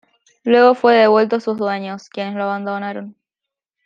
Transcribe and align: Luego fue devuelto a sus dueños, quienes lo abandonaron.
Luego 0.45 0.73
fue 0.73 0.95
devuelto 0.95 1.35
a 1.35 1.39
sus 1.39 1.57
dueños, 1.57 2.09
quienes 2.09 2.33
lo 2.33 2.45
abandonaron. 2.45 3.15